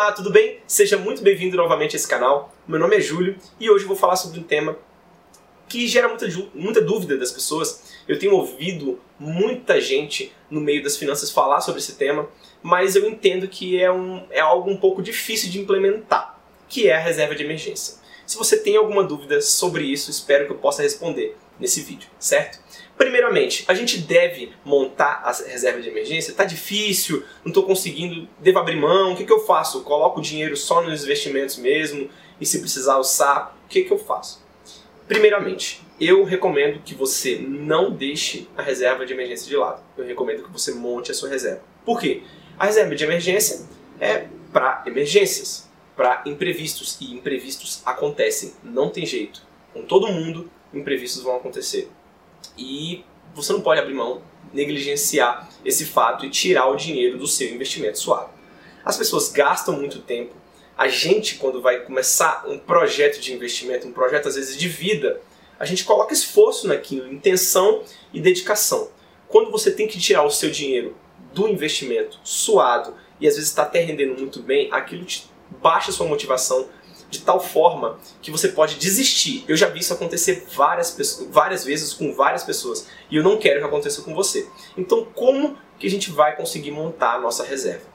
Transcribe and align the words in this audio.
Olá, 0.00 0.12
tudo 0.12 0.30
bem? 0.30 0.60
Seja 0.64 0.96
muito 0.96 1.24
bem-vindo 1.24 1.56
novamente 1.56 1.96
a 1.96 1.98
esse 1.98 2.06
canal. 2.06 2.54
Meu 2.68 2.78
nome 2.78 2.96
é 2.96 3.00
Júlio 3.00 3.36
e 3.58 3.68
hoje 3.68 3.82
eu 3.82 3.88
vou 3.88 3.96
falar 3.96 4.14
sobre 4.14 4.38
um 4.38 4.44
tema 4.44 4.78
que 5.68 5.88
gera 5.88 6.06
muita, 6.06 6.24
muita 6.54 6.80
dúvida 6.80 7.16
das 7.16 7.32
pessoas. 7.32 7.82
Eu 8.06 8.16
tenho 8.16 8.32
ouvido 8.32 9.00
muita 9.18 9.80
gente 9.80 10.32
no 10.48 10.60
meio 10.60 10.84
das 10.84 10.96
finanças 10.96 11.32
falar 11.32 11.60
sobre 11.62 11.80
esse 11.80 11.96
tema, 11.96 12.28
mas 12.62 12.94
eu 12.94 13.08
entendo 13.08 13.48
que 13.48 13.82
é, 13.82 13.90
um, 13.90 14.24
é 14.30 14.38
algo 14.38 14.70
um 14.70 14.76
pouco 14.76 15.02
difícil 15.02 15.50
de 15.50 15.58
implementar, 15.58 16.38
que 16.68 16.88
é 16.88 16.94
a 16.94 17.00
reserva 17.00 17.34
de 17.34 17.42
emergência. 17.42 17.96
Se 18.28 18.36
você 18.36 18.58
tem 18.58 18.76
alguma 18.76 19.02
dúvida 19.02 19.40
sobre 19.40 19.84
isso, 19.84 20.10
espero 20.10 20.44
que 20.44 20.52
eu 20.52 20.58
possa 20.58 20.82
responder 20.82 21.34
nesse 21.58 21.80
vídeo, 21.80 22.10
certo? 22.18 22.58
Primeiramente, 22.94 23.64
a 23.66 23.72
gente 23.72 23.96
deve 24.00 24.52
montar 24.62 25.22
a 25.24 25.32
reserva 25.32 25.80
de 25.80 25.88
emergência? 25.88 26.34
Tá 26.34 26.44
difícil, 26.44 27.24
não 27.42 27.48
estou 27.48 27.62
conseguindo, 27.62 28.28
devo 28.38 28.58
abrir 28.58 28.76
mão, 28.76 29.14
o 29.14 29.16
que, 29.16 29.24
que 29.24 29.32
eu 29.32 29.46
faço? 29.46 29.82
Coloco 29.82 30.20
o 30.20 30.22
dinheiro 30.22 30.58
só 30.58 30.82
nos 30.82 31.04
investimentos 31.04 31.56
mesmo 31.56 32.10
e 32.38 32.44
se 32.44 32.60
precisar 32.60 32.98
usar, 32.98 33.58
o 33.64 33.68
que, 33.68 33.84
que 33.84 33.90
eu 33.90 33.98
faço? 33.98 34.44
Primeiramente, 35.06 35.82
eu 35.98 36.22
recomendo 36.22 36.82
que 36.84 36.94
você 36.94 37.38
não 37.38 37.90
deixe 37.90 38.46
a 38.54 38.60
reserva 38.60 39.06
de 39.06 39.14
emergência 39.14 39.48
de 39.48 39.56
lado. 39.56 39.82
Eu 39.96 40.04
recomendo 40.04 40.42
que 40.42 40.52
você 40.52 40.74
monte 40.74 41.10
a 41.10 41.14
sua 41.14 41.30
reserva. 41.30 41.62
Por 41.82 41.98
quê? 41.98 42.24
A 42.58 42.66
reserva 42.66 42.94
de 42.94 43.04
emergência 43.04 43.66
é 43.98 44.26
para 44.52 44.82
emergências, 44.86 45.67
para 45.98 46.22
imprevistos 46.26 46.96
e 47.00 47.12
imprevistos 47.12 47.82
acontecem, 47.84 48.52
não 48.62 48.88
tem 48.88 49.04
jeito. 49.04 49.42
Com 49.74 49.82
todo 49.82 50.06
mundo, 50.06 50.48
imprevistos 50.72 51.24
vão 51.24 51.34
acontecer. 51.34 51.90
E 52.56 53.04
você 53.34 53.52
não 53.52 53.60
pode 53.60 53.80
abrir 53.80 53.94
mão, 53.94 54.22
negligenciar 54.54 55.50
esse 55.64 55.84
fato 55.84 56.24
e 56.24 56.30
tirar 56.30 56.68
o 56.68 56.76
dinheiro 56.76 57.18
do 57.18 57.26
seu 57.26 57.52
investimento 57.52 57.98
suave. 57.98 58.30
As 58.84 58.96
pessoas 58.96 59.32
gastam 59.32 59.74
muito 59.74 59.98
tempo. 59.98 60.36
A 60.76 60.86
gente, 60.86 61.34
quando 61.34 61.60
vai 61.60 61.80
começar 61.80 62.44
um 62.46 62.60
projeto 62.60 63.20
de 63.20 63.34
investimento, 63.34 63.88
um 63.88 63.92
projeto 63.92 64.28
às 64.28 64.36
vezes 64.36 64.56
de 64.56 64.68
vida, 64.68 65.20
a 65.58 65.64
gente 65.64 65.82
coloca 65.82 66.14
esforço 66.14 66.68
naquilo, 66.68 67.12
intenção 67.12 67.82
e 68.14 68.20
dedicação. 68.20 68.88
Quando 69.26 69.50
você 69.50 69.72
tem 69.72 69.88
que 69.88 69.98
tirar 69.98 70.22
o 70.22 70.30
seu 70.30 70.48
dinheiro 70.48 70.96
do 71.34 71.48
investimento 71.48 72.20
suado 72.22 72.94
e 73.20 73.26
às 73.26 73.34
vezes 73.34 73.50
está 73.50 73.64
até 73.64 73.80
rendendo 73.80 74.16
muito 74.16 74.40
bem, 74.40 74.68
aquilo 74.70 75.04
te 75.04 75.28
baixa 75.62 75.92
sua 75.92 76.06
motivação, 76.06 76.68
de 77.10 77.20
tal 77.20 77.40
forma 77.40 77.98
que 78.20 78.30
você 78.30 78.48
pode 78.48 78.76
desistir. 78.76 79.44
Eu 79.48 79.56
já 79.56 79.68
vi 79.68 79.80
isso 79.80 79.92
acontecer 79.92 80.46
várias, 80.54 80.90
pessoas, 80.90 81.28
várias 81.30 81.64
vezes 81.64 81.92
com 81.92 82.12
várias 82.14 82.44
pessoas 82.44 82.86
e 83.10 83.16
eu 83.16 83.22
não 83.22 83.38
quero 83.38 83.60
que 83.60 83.66
aconteça 83.66 84.02
com 84.02 84.14
você. 84.14 84.46
Então, 84.76 85.06
como 85.14 85.56
que 85.78 85.86
a 85.86 85.90
gente 85.90 86.10
vai 86.10 86.36
conseguir 86.36 86.70
montar 86.70 87.14
a 87.14 87.18
nossa 87.18 87.44
reserva? 87.44 87.86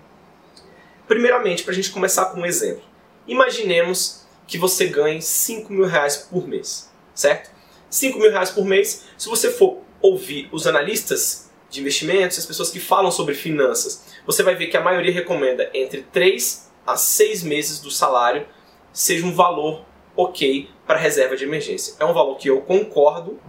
Primeiramente, 1.08 1.64
para 1.64 1.74
a 1.74 1.76
gente 1.76 1.92
começar 1.92 2.26
com 2.28 2.40
um 2.40 2.46
exemplo. 2.46 2.84
Imaginemos 3.28 4.24
que 4.48 4.58
você 4.58 4.88
ganhe 4.88 5.22
5 5.22 5.72
mil 5.72 5.86
reais 5.86 6.18
por 6.18 6.48
mês, 6.48 6.92
certo? 7.14 7.52
5 7.90 8.18
mil 8.18 8.32
reais 8.32 8.50
por 8.50 8.66
mês, 8.66 9.06
se 9.18 9.30
você 9.30 9.52
for 9.52 9.78
ouvir 10.02 10.50
os 10.52 10.66
analistas 10.66 11.50
de 11.70 11.80
investimentos, 11.80 12.38
as 12.38 12.46
pessoas 12.46 12.70
que 12.70 12.80
falam 12.80 13.12
sobre 13.12 13.34
finanças, 13.36 14.04
você 14.26 14.44
vai 14.44 14.56
ver 14.56 14.68
que 14.68 14.78
a 14.78 14.82
maioria 14.82 15.14
recomenda 15.14 15.70
entre 15.74 16.02
3 16.12 16.72
a 16.86 16.96
6 16.96 17.44
meses 17.44 17.80
do 17.80 17.90
salário 17.90 18.46
seja 18.92 19.26
um 19.26 19.34
valor 19.34 19.84
ok 20.16 20.70
para 20.86 20.98
reserva 20.98 21.36
de 21.36 21.44
emergência. 21.44 21.96
É 22.00 22.06
um 22.06 22.14
valor 22.14 22.38
que 22.38 22.50
eu 22.50 22.62
concordo 22.62 23.40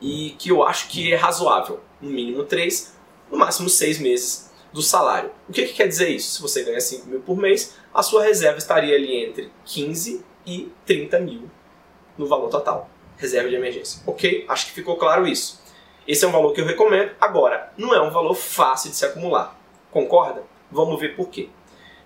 e 0.00 0.34
que 0.38 0.50
eu 0.50 0.62
acho 0.62 0.88
que 0.88 1.12
é 1.12 1.16
razoável. 1.16 1.80
No 2.00 2.10
mínimo 2.10 2.44
3, 2.44 2.94
no 3.30 3.38
máximo 3.38 3.68
6 3.68 3.98
meses 3.98 4.50
do 4.72 4.82
salário. 4.82 5.30
O 5.48 5.52
que, 5.52 5.66
que 5.66 5.74
quer 5.74 5.86
dizer 5.86 6.08
isso? 6.08 6.36
Se 6.36 6.42
você 6.42 6.64
ganha 6.64 6.80
5 6.80 7.06
mil 7.06 7.20
por 7.20 7.36
mês, 7.36 7.76
a 7.92 8.02
sua 8.02 8.24
reserva 8.24 8.58
estaria 8.58 8.94
ali 8.96 9.24
entre 9.24 9.52
15 9.64 10.24
e 10.46 10.72
30 10.84 11.20
mil 11.20 11.50
no 12.18 12.26
valor 12.26 12.48
total. 12.48 12.90
Reserva 13.16 13.48
de 13.48 13.54
emergência. 13.54 14.02
Ok? 14.06 14.44
Acho 14.48 14.66
que 14.66 14.72
ficou 14.72 14.96
claro 14.96 15.26
isso. 15.26 15.62
Esse 16.06 16.24
é 16.24 16.28
um 16.28 16.32
valor 16.32 16.52
que 16.52 16.60
eu 16.60 16.66
recomendo. 16.66 17.12
Agora, 17.20 17.72
não 17.78 17.94
é 17.94 18.00
um 18.02 18.10
valor 18.10 18.34
fácil 18.34 18.90
de 18.90 18.96
se 18.96 19.06
acumular. 19.06 19.58
Concorda? 19.90 20.42
Vamos 20.70 21.00
ver 21.00 21.16
por 21.16 21.28
quê. 21.28 21.48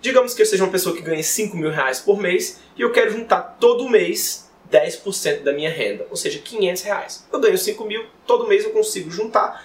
Digamos 0.01 0.35
que 0.35 0.43
eu 0.43 0.47
seja 0.47 0.65
uma 0.65 0.71
pessoa 0.71 0.95
que 0.95 1.03
ganha 1.03 1.23
5 1.23 1.57
mil 1.57 1.71
reais 1.71 2.01
por 2.01 2.19
mês 2.21 2.61
e 2.77 2.83
eu 2.83 2.93
quero 2.93 3.11
juntar 3.11 3.57
todo 3.61 3.89
mês 3.89 4.49
10% 4.71 5.43
da 5.43 5.53
minha 5.53 5.71
renda, 5.71 6.07
ou 6.11 6.17
seja, 6.17 6.39
500 6.39 6.83
reais. 6.83 7.27
Eu 7.33 7.41
ganho 7.41 7.59
5 7.59 7.85
mil, 7.85 8.05
todo 8.27 8.47
mês 8.47 8.65
eu 8.65 8.71
consigo 8.71 9.11
juntar 9.11 9.65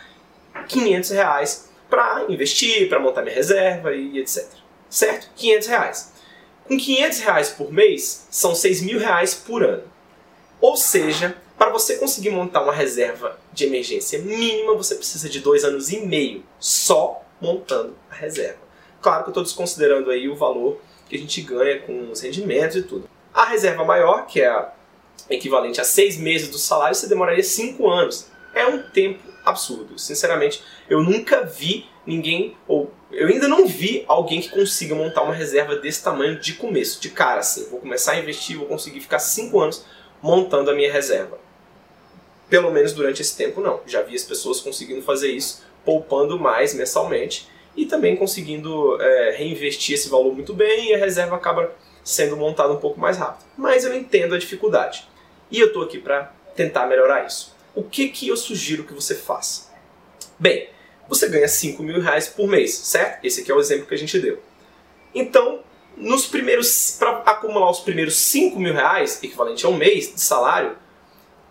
500 0.68 1.10
reais 1.12 1.70
para 1.90 2.26
investir, 2.30 2.90
para 2.90 3.00
montar 3.00 3.22
minha 3.22 3.36
reserva 3.36 3.94
e 3.94 4.18
etc. 4.18 4.48
Certo? 4.90 5.30
500 5.36 5.68
reais. 5.68 6.14
Com 6.68 6.78
500 6.78 7.20
reais 7.20 7.50
por 7.50 7.72
mês, 7.72 8.28
são 8.32 8.56
6 8.56 8.82
mil 8.82 9.00
reais 9.00 9.36
por 9.36 9.64
ano. 9.64 9.84
Ou 10.62 10.78
seja, 10.78 11.36
para 11.58 11.70
você 11.70 11.98
conseguir 11.98 12.30
montar 12.30 12.64
uma 12.64 12.74
reserva 12.74 13.38
de 13.52 13.66
emergência 13.66 14.20
mínima, 14.20 14.74
você 14.76 14.96
precisa 14.96 15.30
de 15.30 15.42
dois 15.42 15.64
anos 15.64 15.92
e 15.92 16.00
meio 16.00 16.44
só 16.60 17.22
montando 17.42 17.96
a 18.10 18.16
reserva. 18.16 18.64
Claro 19.04 19.24
que 19.24 19.30
eu 19.30 19.32
estou 19.32 19.44
desconsiderando 19.44 20.10
aí 20.10 20.30
o 20.30 20.36
valor 20.36 20.80
que 21.10 21.18
a 21.18 21.20
gente 21.20 21.42
ganha 21.42 21.82
com 21.82 22.10
os 22.10 22.22
rendimentos 22.22 22.78
e 22.78 22.84
tudo. 22.84 23.10
A 23.34 23.44
reserva 23.44 23.84
maior, 23.84 24.26
que 24.26 24.42
é 24.42 24.70
equivalente 25.30 25.82
a 25.82 25.84
seis 25.84 26.18
meses 26.18 26.48
do 26.48 26.58
salário, 26.58 26.96
você 26.96 27.08
demoraria 27.08 27.44
cinco 27.44 27.90
anos. 27.90 28.28
É 28.56 28.66
um 28.66 28.82
tempo 28.82 29.20
absurdo. 29.44 30.00
Sinceramente, 30.00 30.64
eu 30.90 31.04
nunca 31.04 31.44
vi 31.44 31.86
ninguém, 32.08 32.56
ou 32.66 32.94
eu 33.12 33.28
ainda 33.28 33.46
não 33.46 33.68
vi 33.68 34.06
alguém 34.08 34.40
que 34.40 34.50
consiga 34.50 34.96
montar 34.96 35.24
uma 35.24 35.34
reserva 35.34 35.76
desse 35.76 36.02
tamanho 36.02 36.40
de 36.40 36.54
começo, 36.54 37.02
de 37.02 37.10
cara 37.10 37.42
assim. 37.42 37.70
Vou 37.70 37.82
começar 37.82 38.14
a 38.14 38.20
investir, 38.20 38.58
vou 38.58 38.68
conseguir 38.68 39.02
ficar 39.02 39.20
cinco 39.20 39.60
anos 39.60 39.84
montando 40.22 40.72
a 40.72 40.74
minha 40.74 40.92
reserva. 40.92 41.38
Pelo 42.50 42.72
menos 42.72 42.94
durante 42.94 43.22
esse 43.22 43.36
tempo, 43.36 43.60
não. 43.60 43.82
Já 43.86 44.02
vi 44.02 44.16
as 44.16 44.24
pessoas 44.24 44.62
conseguindo 44.62 45.02
fazer 45.02 45.30
isso, 45.30 45.62
poupando 45.84 46.40
mais 46.40 46.74
mensalmente 46.74 47.52
e 47.76 47.86
também 47.86 48.16
conseguindo 48.16 49.02
é, 49.02 49.36
reinvestir 49.38 49.96
esse 49.96 50.10
valor 50.10 50.34
muito 50.34 50.54
bem 50.54 50.90
e 50.90 50.94
a 50.94 50.98
reserva 50.98 51.36
acaba 51.36 51.74
sendo 52.04 52.38
montada 52.38 52.74
um 52.74 52.78
pouco 52.78 53.00
mais 53.00 53.18
rápido. 53.18 53.46
Mas 53.58 53.84
eu 53.84 53.94
entendo 53.94 54.36
a 54.36 54.38
dificuldade 54.38 55.08
e 55.50 55.60
eu 55.60 55.68
estou 55.68 55.84
aqui 55.84 56.00
para 56.00 56.34
tentar 56.56 56.86
melhorar 56.86 57.26
isso. 57.26 57.56
O 57.76 57.84
que, 57.84 58.10
que 58.10 58.28
eu 58.28 58.38
sugiro 58.38 58.84
que 58.84 58.94
você 58.94 59.16
faça? 59.16 59.72
Bem, 60.38 60.70
você 61.08 61.28
ganha 61.28 61.48
5 61.48 61.82
mil 61.82 62.02
reais 62.02 62.28
por 62.28 62.48
mês, 62.48 62.74
certo? 62.74 63.26
Esse 63.26 63.42
aqui 63.42 63.52
é 63.52 63.56
o 63.56 63.60
exemplo 63.60 63.88
que 63.88 63.94
a 63.94 63.98
gente 63.98 64.20
deu. 64.20 64.40
Então, 65.14 65.62
nos 65.96 66.26
primeiros, 66.26 66.96
para 66.98 67.18
acumular 67.20 67.70
os 67.70 67.80
primeiros 67.80 68.16
5 68.16 68.60
mil 68.60 68.74
reais, 68.74 69.22
equivalente 69.24 69.66
a 69.66 69.70
um 69.70 69.78
mês 69.78 70.14
de 70.14 70.22
salário, 70.22 70.78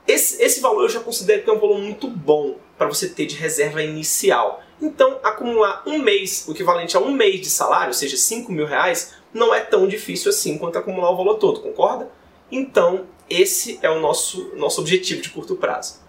esse, 0.07 0.43
esse 0.43 0.61
valor 0.61 0.83
eu 0.83 0.89
já 0.89 1.01
considero 1.01 1.43
que 1.43 1.51
é 1.51 1.53
um 1.53 1.61
valor 1.61 1.79
muito 1.79 2.09
bom 2.09 2.57
para 2.77 2.89
você 2.89 3.09
ter 3.09 3.27
de 3.27 3.37
reserva 3.37 3.83
inicial. 3.83 4.63
Então, 4.83 5.21
acumular 5.23 5.85
um 5.87 5.99
mês, 6.01 6.45
o 6.49 6.51
equivalente 6.51 6.97
a 6.97 7.01
um 7.01 7.13
mês 7.13 7.41
de 7.41 7.49
salário, 7.49 7.89
ou 7.89 7.95
seja, 7.95 8.17
5 8.17 8.51
mil 8.51 8.67
reais, 8.67 9.15
não 9.33 9.55
é 9.55 9.61
tão 9.61 9.87
difícil 9.87 10.29
assim 10.29 10.59
quanto 10.59 10.77
acumular 10.77 11.13
o 11.13 11.17
valor 11.17 11.37
todo, 11.37 11.61
concorda? 11.61 12.11
Então, 12.51 13.07
esse 13.31 13.79
é 13.81 13.89
o 13.89 14.01
nosso, 14.01 14.53
nosso 14.57 14.81
objetivo 14.81 15.23
de 15.23 15.31
curto 15.31 15.55
prazo. 15.55 16.01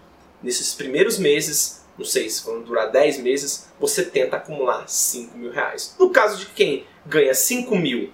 Nesses 0.42 0.74
primeiros 0.74 1.18
meses, 1.18 1.84
não 1.96 2.04
sei 2.04 2.28
se 2.28 2.44
vão 2.44 2.62
durar 2.62 2.90
10 2.90 3.18
meses, 3.18 3.68
você 3.78 4.04
tenta 4.04 4.36
acumular 4.36 4.88
5 4.88 5.38
mil 5.38 5.52
reais. 5.52 5.94
No 5.96 6.10
caso 6.10 6.36
de 6.36 6.46
quem 6.46 6.84
ganha 7.06 7.32
5 7.32 7.76
mil 7.76 8.12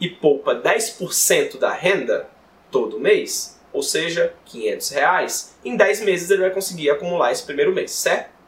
e 0.00 0.08
poupa 0.08 0.54
10% 0.54 1.58
da 1.58 1.72
renda 1.72 2.30
todo 2.70 3.00
mês, 3.00 3.58
ou 3.72 3.82
seja, 3.82 4.32
500 4.46 4.88
reais, 4.90 5.56
em 5.64 5.76
10 5.76 6.02
meses 6.02 6.30
ele 6.30 6.42
vai 6.42 6.50
conseguir 6.50 6.90
acumular 6.90 7.32
esse 7.32 7.42
primeiro 7.42 7.72
mês, 7.72 7.90
certo? 7.90 8.39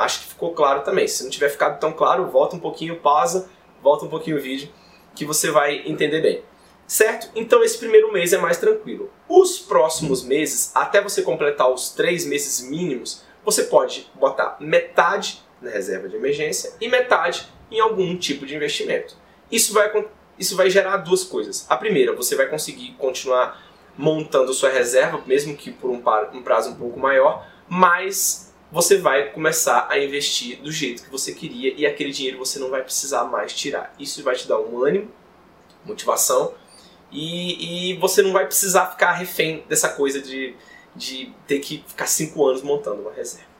Acho 0.00 0.20
que 0.20 0.26
ficou 0.26 0.52
claro 0.52 0.82
também. 0.82 1.06
Se 1.06 1.22
não 1.22 1.30
tiver 1.30 1.48
ficado 1.48 1.78
tão 1.78 1.92
claro, 1.92 2.26
volta 2.26 2.56
um 2.56 2.60
pouquinho, 2.60 2.96
pausa, 2.96 3.48
volta 3.82 4.04
um 4.04 4.08
pouquinho 4.08 4.36
o 4.36 4.40
vídeo, 4.40 4.68
que 5.14 5.24
você 5.24 5.50
vai 5.50 5.82
entender 5.86 6.20
bem. 6.20 6.42
Certo? 6.86 7.30
Então 7.36 7.62
esse 7.62 7.78
primeiro 7.78 8.12
mês 8.12 8.32
é 8.32 8.38
mais 8.38 8.56
tranquilo. 8.56 9.10
Os 9.28 9.58
próximos 9.60 10.24
meses, 10.24 10.72
até 10.74 11.00
você 11.00 11.22
completar 11.22 11.70
os 11.70 11.90
três 11.90 12.26
meses 12.26 12.68
mínimos, 12.68 13.22
você 13.44 13.64
pode 13.64 14.10
botar 14.14 14.56
metade 14.58 15.42
na 15.62 15.70
reserva 15.70 16.08
de 16.08 16.16
emergência 16.16 16.72
e 16.80 16.88
metade 16.88 17.46
em 17.70 17.78
algum 17.78 18.16
tipo 18.16 18.44
de 18.44 18.56
investimento. 18.56 19.14
Isso 19.52 19.72
vai, 19.72 19.92
isso 20.38 20.56
vai 20.56 20.68
gerar 20.68 20.96
duas 20.96 21.22
coisas. 21.22 21.64
A 21.68 21.76
primeira, 21.76 22.14
você 22.14 22.34
vai 22.34 22.48
conseguir 22.48 22.92
continuar 22.98 23.62
montando 23.96 24.52
sua 24.52 24.70
reserva, 24.70 25.22
mesmo 25.26 25.56
que 25.56 25.70
por 25.70 25.90
um 25.90 26.00
prazo 26.42 26.70
um 26.70 26.74
pouco 26.74 26.98
maior, 26.98 27.46
mas 27.68 28.49
você 28.72 28.98
vai 28.98 29.30
começar 29.30 29.88
a 29.90 29.98
investir 29.98 30.60
do 30.62 30.70
jeito 30.70 31.02
que 31.02 31.10
você 31.10 31.32
queria 31.32 31.74
e 31.76 31.84
aquele 31.84 32.12
dinheiro 32.12 32.38
você 32.38 32.58
não 32.58 32.70
vai 32.70 32.82
precisar 32.82 33.24
mais 33.24 33.52
tirar. 33.52 33.92
Isso 33.98 34.22
vai 34.22 34.36
te 34.36 34.46
dar 34.46 34.60
um 34.60 34.84
ânimo, 34.84 35.10
motivação 35.84 36.54
e, 37.10 37.90
e 37.90 37.96
você 37.98 38.22
não 38.22 38.32
vai 38.32 38.46
precisar 38.46 38.86
ficar 38.86 39.12
refém 39.12 39.64
dessa 39.68 39.88
coisa 39.88 40.20
de, 40.20 40.54
de 40.94 41.32
ter 41.46 41.58
que 41.58 41.84
ficar 41.86 42.06
cinco 42.06 42.46
anos 42.46 42.62
montando 42.62 43.02
uma 43.02 43.12
reserva. 43.12 43.50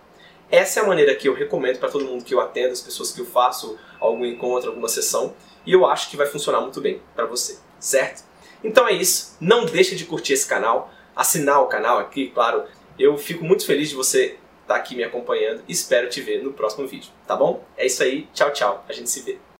Essa 0.51 0.81
é 0.81 0.83
a 0.83 0.87
maneira 0.87 1.15
que 1.15 1.29
eu 1.29 1.35
recomendo 1.35 1.79
para 1.79 1.89
todo 1.89 2.05
mundo 2.05 2.25
que 2.25 2.35
eu 2.35 2.41
atendo, 2.41 2.73
as 2.73 2.81
pessoas 2.81 3.13
que 3.13 3.21
eu 3.21 3.27
faço 3.27 3.79
algum 4.01 4.25
encontro, 4.25 4.71
alguma 4.71 4.89
sessão, 4.89 5.35
e 5.65 5.73
eu 5.73 5.87
acho 5.87 6.11
que 6.11 6.17
vai 6.17 6.27
funcionar 6.27 6.61
muito 6.61 6.81
bem 6.81 7.01
para 7.15 7.25
você, 7.25 7.59
certo? 7.79 8.25
Então 8.63 8.87
é 8.87 8.93
isso, 8.93 9.37
não 9.41 9.65
deixa 9.65 9.95
de 9.95 10.05
curtir 10.05 10.33
esse 10.33 10.47
canal, 10.47 10.93
assinar 11.15 11.63
o 11.63 11.67
canal 11.67 11.99
aqui, 11.99 12.31
claro. 12.31 12.65
Eu 12.99 13.17
fico 13.17 13.45
muito 13.45 13.65
feliz 13.65 13.89
de 13.89 13.95
você 13.95 14.39
tá 14.71 14.77
aqui 14.77 14.95
me 14.95 15.03
acompanhando 15.03 15.65
espero 15.69 16.09
te 16.09 16.21
ver 16.21 16.45
no 16.45 16.53
próximo 16.53 16.87
vídeo, 16.87 17.11
tá 17.27 17.35
bom? 17.35 17.65
É 17.77 17.87
isso 17.87 18.05
aí, 18.05 18.29
tchau, 18.33 18.53
tchau, 18.53 18.85
a 18.89 18.93
gente 18.93 19.11
se 19.11 19.21
vê. 19.23 19.41